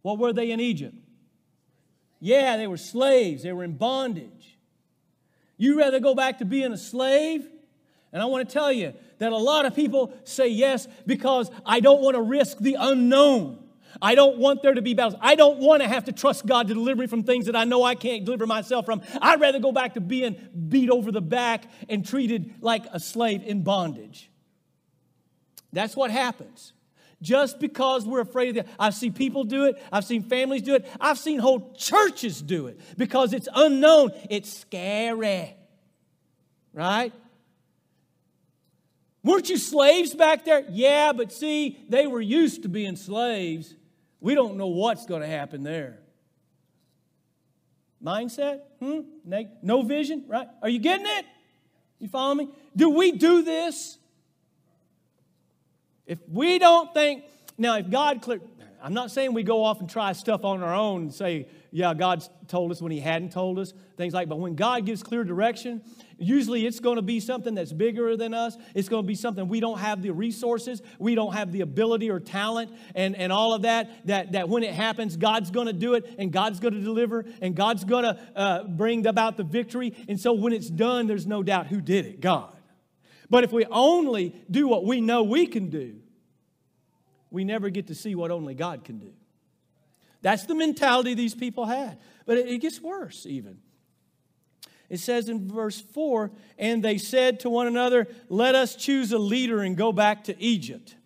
[0.00, 0.96] What were they in Egypt?
[2.20, 4.56] Yeah, they were slaves, they were in bondage.
[5.60, 7.46] You rather go back to being a slave?
[8.14, 11.80] And I want to tell you that a lot of people say yes because I
[11.80, 13.62] don't want to risk the unknown.
[14.00, 15.20] I don't want there to be battles.
[15.20, 17.64] I don't want to have to trust God to deliver me from things that I
[17.64, 19.02] know I can't deliver myself from.
[19.20, 20.34] I'd rather go back to being
[20.70, 24.30] beat over the back and treated like a slave in bondage.
[25.74, 26.72] That's what happens
[27.22, 28.74] just because we're afraid of that.
[28.78, 32.66] I've seen people do it, I've seen families do it, I've seen whole churches do
[32.66, 35.54] it because it's unknown, it's scary.
[36.72, 37.12] Right?
[39.22, 40.64] Weren't you slaves back there?
[40.70, 43.74] Yeah, but see, they were used to being slaves.
[44.20, 45.98] We don't know what's going to happen there.
[48.02, 48.60] Mindset?
[48.78, 49.00] Hmm?
[49.62, 50.24] No vision?
[50.26, 50.48] Right?
[50.62, 51.26] Are you getting it?
[51.98, 52.48] You follow me?
[52.74, 53.98] Do we do this?
[56.10, 57.22] If we don't think,
[57.56, 58.40] now if God clear,
[58.82, 61.94] I'm not saying we go off and try stuff on our own and say, yeah,
[61.94, 65.22] God's told us when He hadn't told us, things like, but when God gives clear
[65.22, 65.82] direction,
[66.18, 68.56] usually it's going to be something that's bigger than us.
[68.74, 72.10] It's going to be something we don't have the resources, we don't have the ability
[72.10, 74.32] or talent, and, and all of that, that.
[74.32, 77.54] That when it happens, God's going to do it, and God's going to deliver, and
[77.54, 79.94] God's going to uh, bring about the victory.
[80.08, 82.56] And so when it's done, there's no doubt who did it God.
[83.30, 85.96] But if we only do what we know we can do,
[87.30, 89.12] we never get to see what only God can do.
[90.20, 91.98] That's the mentality these people had.
[92.26, 93.58] But it, gets worse, even.
[94.88, 99.18] It says in verse 4 and they said to one another, Let us choose a
[99.18, 100.96] leader and go back to Egypt.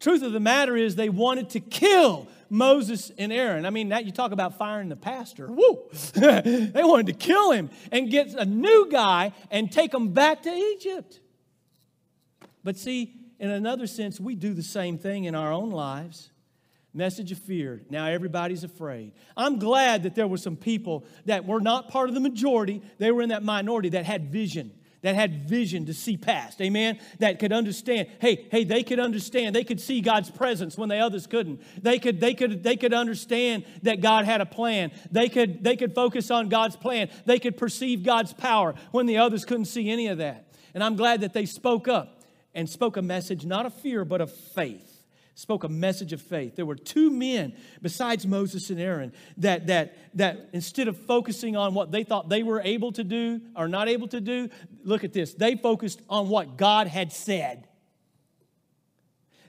[0.00, 3.64] Truth of the matter is, they wanted to kill Moses and Aaron.
[3.64, 5.46] I mean, that you talk about firing the pastor.
[5.46, 5.88] Woo!
[6.12, 10.50] they wanted to kill him and get a new guy and take him back to
[10.50, 11.18] Egypt.
[12.62, 16.30] But see, in another sense, we do the same thing in our own lives.
[16.92, 17.80] Message of fear.
[17.88, 19.12] Now everybody's afraid.
[19.34, 23.10] I'm glad that there were some people that were not part of the majority, they
[23.10, 27.38] were in that minority that had vision that had vision to see past amen that
[27.38, 28.08] could understand.
[28.20, 29.54] Hey hey they could understand.
[29.54, 31.60] They could see god's presence when the others couldn't.
[31.82, 34.92] They could they could they could understand that god had a plan.
[35.10, 37.10] They could they could focus on god's plan.
[37.26, 40.46] They could perceive god's power when the others couldn't see any of that.
[40.74, 42.22] And I'm glad that they spoke up
[42.54, 44.91] and spoke a message not of fear, but of faith.
[45.34, 46.56] Spoke a message of faith.
[46.56, 51.72] There were two men besides Moses and Aaron that, that, that instead of focusing on
[51.72, 54.50] what they thought they were able to do or not able to do,
[54.84, 55.32] look at this.
[55.32, 57.66] They focused on what God had said.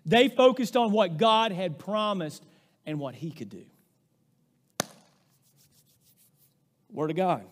[0.05, 2.43] They focused on what God had promised
[2.86, 3.65] and what He could do.
[6.89, 7.43] Word of God.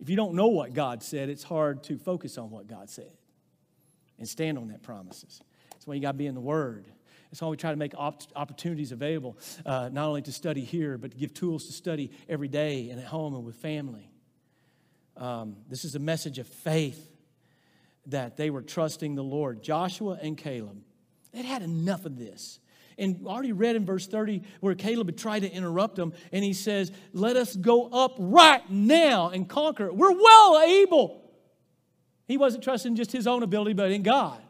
[0.00, 3.12] If you don't know what God said, it's hard to focus on what God said
[4.18, 5.42] and stand on that promises.
[5.82, 6.86] That's why you got to be in the Word.
[7.28, 10.96] That's why we try to make op- opportunities available, uh, not only to study here,
[10.96, 14.08] but to give tools to study every day and at home and with family.
[15.16, 17.10] Um, this is a message of faith
[18.06, 19.60] that they were trusting the Lord.
[19.60, 20.80] Joshua and Caleb,
[21.32, 22.60] they'd had enough of this.
[22.96, 26.52] And already read in verse 30 where Caleb had tried to interrupt them, and he
[26.52, 29.92] says, Let us go up right now and conquer.
[29.92, 31.28] We're well able.
[32.28, 34.40] He wasn't trusting just his own ability, but in God.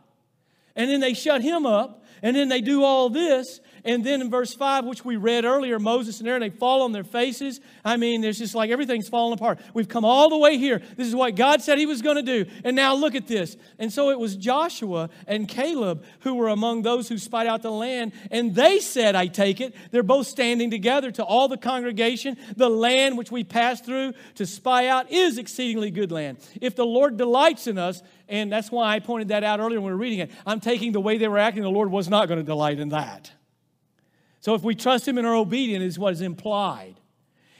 [0.76, 4.30] And then they shut him up, and then they do all this, and then in
[4.30, 7.60] verse 5, which we read earlier, Moses and Aaron, they fall on their faces.
[7.84, 9.58] I mean, there's just like everything's falling apart.
[9.74, 10.80] We've come all the way here.
[10.96, 12.48] This is what God said He was going to do.
[12.64, 13.56] And now look at this.
[13.80, 17.72] And so it was Joshua and Caleb who were among those who spied out the
[17.72, 18.12] land.
[18.30, 19.74] And they said, I take it.
[19.90, 22.36] They're both standing together to all the congregation.
[22.56, 26.38] The land which we passed through to spy out is exceedingly good land.
[26.60, 28.00] If the Lord delights in us,
[28.33, 30.93] and that's why I pointed that out earlier when we were reading it, I'm taking
[30.93, 33.30] the way they were acting, the Lord was not going to delight in that.
[34.41, 36.99] So if we trust Him and are obedient, is what is implied.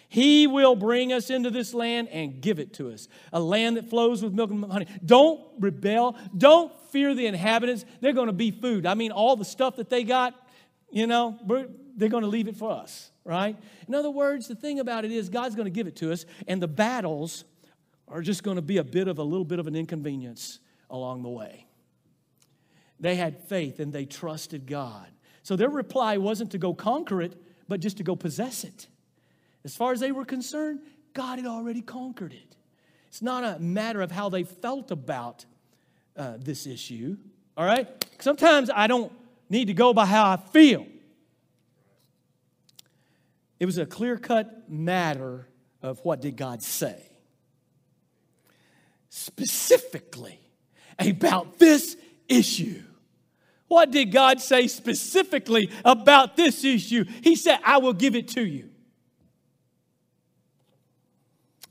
[0.09, 3.07] He will bring us into this land and give it to us.
[3.35, 4.87] A land that flows with milk and honey.
[5.05, 6.17] Don't rebel.
[6.37, 7.85] Don't fear the inhabitants.
[8.01, 8.87] They're going to be food.
[8.87, 10.35] I mean, all the stuff that they got,
[10.91, 11.39] you know,
[11.97, 13.57] they're going to leave it for us, right?
[13.87, 16.25] In other words, the thing about it is God's going to give it to us,
[16.49, 17.45] and the battles
[18.09, 20.59] are just going to be a bit of a little bit of an inconvenience
[20.93, 21.67] along the way.
[23.01, 25.09] They had faith and they trusted God.
[25.43, 27.35] So their reply wasn't to go conquer it,
[27.67, 28.87] but just to go possess it.
[29.65, 30.81] As far as they were concerned,
[31.15, 32.57] God had already conquered it.
[33.09, 35.45] It's not a matter of how they felt about
[36.17, 37.17] uh, this issue,
[37.57, 37.89] all right?
[38.21, 39.13] Sometimes I don't
[39.51, 40.87] need to go by how I feel.
[43.59, 45.49] It was a clear cut matter
[45.83, 47.03] of what did God say.
[49.09, 50.41] Specifically
[50.99, 51.97] about this
[52.29, 52.83] issue.
[53.69, 57.05] What did God say specifically about this issue?
[57.23, 58.69] He said, I will give it to you.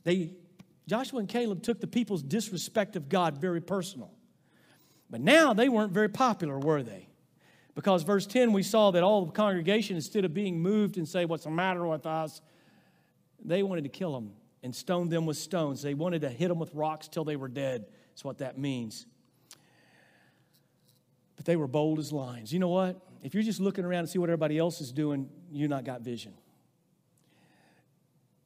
[0.04, 0.32] They,
[0.88, 4.12] Joshua and Caleb took the people's disrespect of God very personal.
[5.12, 7.08] But now they weren't very popular, were they?
[7.76, 11.26] Because verse 10, we saw that all the congregation, instead of being moved and say,
[11.26, 12.42] What's the matter with us?
[13.44, 14.32] They wanted to kill them
[14.64, 15.82] and stone them with stones.
[15.82, 17.86] They wanted to hit them with rocks till they were dead.
[18.10, 19.06] That's what that means
[21.42, 22.54] but they were bold as lions.
[22.54, 23.02] You know what?
[23.24, 26.02] If you're just looking around and see what everybody else is doing, you not got
[26.02, 26.36] vision.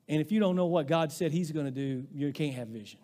[0.07, 2.69] And if you don't know what God said He's going to do, you can't have
[2.69, 3.01] vision.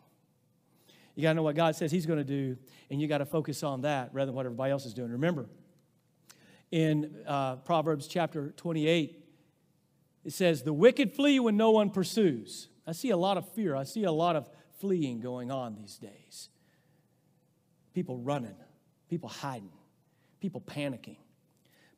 [1.14, 2.56] You got to know what God says He's going to do,
[2.90, 5.12] and you got to focus on that rather than what everybody else is doing.
[5.12, 5.50] Remember,
[6.72, 9.22] in uh, Proverbs chapter 28,
[10.24, 12.70] it says, The wicked flee when no one pursues.
[12.88, 13.76] I see a lot of fear.
[13.76, 16.48] I see a lot of fleeing going on these days.
[17.94, 18.56] People running,
[19.10, 19.72] people hiding
[20.42, 21.18] people panicking.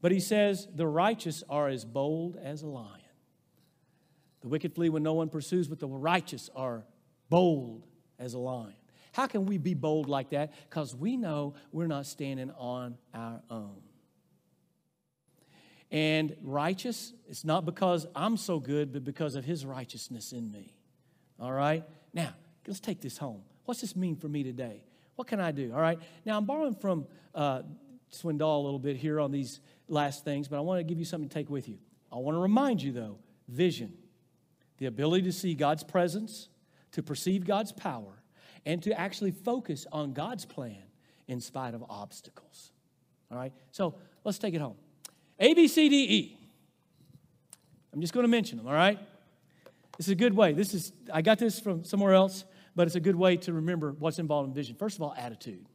[0.01, 2.99] But he says, The righteous are as bold as a lion.
[4.41, 6.83] The wicked flee when no one pursues, but the righteous are
[7.29, 7.87] bold
[8.19, 8.75] as a lion.
[9.13, 10.53] How can we be bold like that?
[10.69, 13.81] Because we know we're not standing on our own.
[15.91, 20.75] And righteous, it's not because I'm so good, but because of his righteousness in me.
[21.39, 21.83] All right?
[22.13, 22.33] Now,
[22.67, 23.43] let's take this home.
[23.65, 24.83] What's this mean for me today?
[25.15, 25.71] What can I do?
[25.73, 25.99] All right?
[26.25, 27.61] Now, I'm borrowing from uh,
[28.13, 31.05] Swindoll a little bit here on these last things, but I want to give you
[31.05, 31.77] something to take with you.
[32.11, 33.93] I want to remind you, though vision,
[34.77, 36.47] the ability to see God's presence,
[36.91, 38.23] to perceive God's power,
[38.65, 40.83] and to actually focus on God's plan
[41.27, 42.71] in spite of obstacles.
[43.31, 43.51] All right?
[43.71, 44.75] So let's take it home.
[45.39, 46.39] A, B, C, D, E.
[47.93, 48.99] I'm just going to mention them, all right?
[49.97, 50.53] This is a good way.
[50.53, 52.45] This is, I got this from somewhere else,
[52.75, 54.75] but it's a good way to remember what's involved in vision.
[54.75, 55.65] First of all, attitude.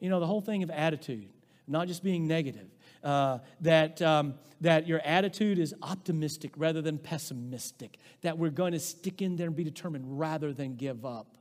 [0.00, 1.28] You know, the whole thing of attitude
[1.68, 2.68] not just being negative.
[3.02, 8.80] Uh, that, um, that your attitude is optimistic rather than pessimistic, that we're going to
[8.80, 11.38] stick in there and be determined rather than give up.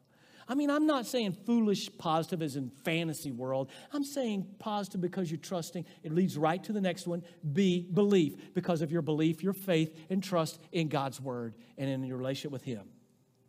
[0.49, 3.69] I mean, I'm not saying foolish positive as in fantasy world.
[3.91, 5.85] I'm saying positive because you're trusting.
[6.03, 7.23] It leads right to the next one.
[7.53, 8.53] B, belief.
[8.53, 12.51] Because of your belief, your faith, and trust in God's word and in your relationship
[12.51, 12.87] with Him.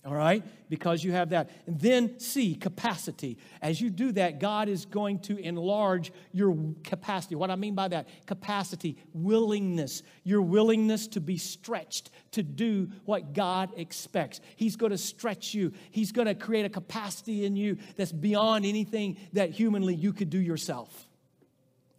[0.08, 0.42] All right?
[0.70, 1.50] Because you have that.
[1.66, 3.36] And then C, capacity.
[3.60, 7.34] As you do that, God is going to enlarge your capacity.
[7.34, 13.34] What I mean by that, capacity, willingness, your willingness to be stretched to do what
[13.34, 14.40] God expects.
[14.56, 18.64] He's going to stretch you, He's going to create a capacity in you that's beyond
[18.64, 21.06] anything that humanly you could do yourself.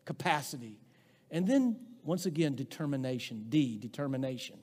[0.05, 0.79] Capacity.
[1.29, 3.45] And then, once again, determination.
[3.49, 4.57] D, determination.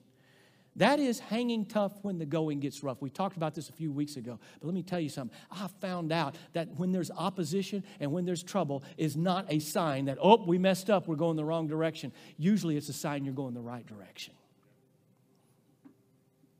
[0.76, 3.00] That is hanging tough when the going gets rough.
[3.00, 5.36] We talked about this a few weeks ago, but let me tell you something.
[5.50, 10.04] I found out that when there's opposition and when there's trouble is not a sign
[10.04, 12.12] that, oh, we messed up, we're going the wrong direction.
[12.36, 14.34] Usually it's a sign you're going the right direction.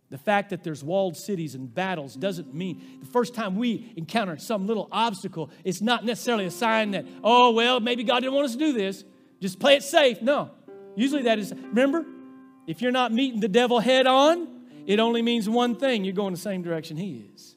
[0.08, 4.38] The fact that there's walled cities and battles doesn't mean the first time we encounter
[4.38, 8.46] some little obstacle, it's not necessarily a sign that, oh, well, maybe God didn't want
[8.46, 9.04] us to do this.
[9.42, 10.22] Just play it safe.
[10.22, 10.52] No.
[10.94, 12.06] Usually that is, remember,
[12.66, 14.48] if you're not meeting the devil head on,
[14.86, 17.56] it only means one thing you're going the same direction he is.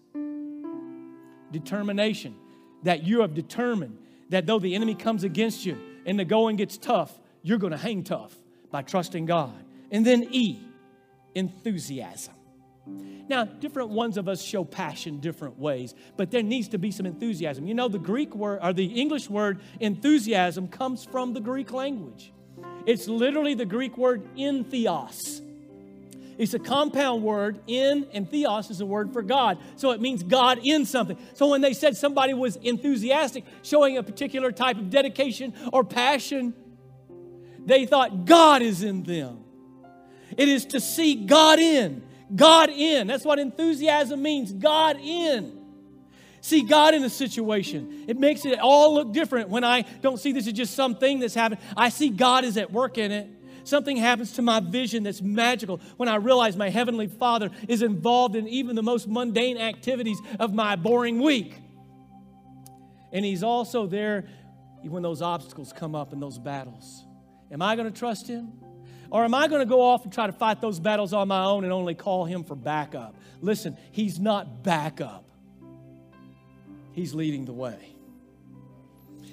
[1.51, 2.35] Determination.
[2.83, 3.97] That you have determined
[4.29, 7.77] that though the enemy comes against you and the going gets tough, you're going to
[7.77, 8.33] hang tough
[8.71, 9.53] by trusting God.
[9.91, 10.59] And then E,
[11.35, 12.35] enthusiasm.
[13.27, 17.05] Now, different ones of us show passion different ways, but there needs to be some
[17.05, 17.67] enthusiasm.
[17.67, 22.31] You know, the Greek word or the English word enthusiasm comes from the Greek language.
[22.85, 25.41] It's literally the Greek word entheos.
[26.37, 29.57] It's a compound word, in, and theos is a word for God.
[29.75, 31.17] So it means God in something.
[31.33, 36.53] So when they said somebody was enthusiastic, showing a particular type of dedication or passion,
[37.65, 39.43] they thought God is in them.
[40.37, 42.03] It is to see God in.
[42.33, 43.07] God in.
[43.07, 45.58] That's what enthusiasm means God in
[46.41, 48.05] see God in a situation.
[48.07, 51.33] It makes it all look different when I don't see this as just something that's
[51.33, 51.61] happened.
[51.75, 53.29] I see God is at work in it.
[53.63, 58.35] Something happens to my vision that's magical when I realize my Heavenly Father is involved
[58.35, 61.55] in even the most mundane activities of my boring week.
[63.11, 64.25] And He's also there
[64.83, 67.05] when those obstacles come up in those battles.
[67.51, 68.53] Am I going to trust Him?
[69.11, 71.43] Or am I going to go off and try to fight those battles on my
[71.43, 73.15] own and only call Him for backup?
[73.41, 75.28] Listen, He's not backup.
[76.99, 77.95] He's leading the way.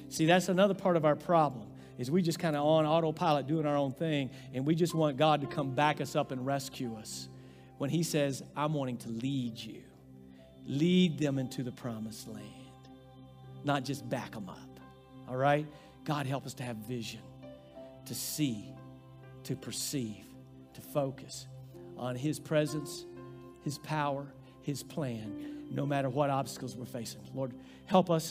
[0.08, 1.66] See, that's another part of our problem
[1.98, 5.16] is we just kind of on autopilot doing our own thing and we just want
[5.16, 7.28] God to come back us up and rescue us.
[7.78, 9.82] When he says, "I'm wanting to lead you.
[10.64, 12.44] Lead them into the promised land."
[13.64, 14.78] Not just back them up.
[15.28, 15.66] All right?
[16.04, 17.22] God help us to have vision,
[18.04, 18.72] to see,
[19.42, 20.24] to perceive,
[20.74, 21.48] to focus
[21.98, 23.04] on his presence,
[23.64, 24.28] his power,
[24.66, 27.20] his plan no matter what obstacles we're facing.
[27.34, 27.52] Lord,
[27.84, 28.24] help us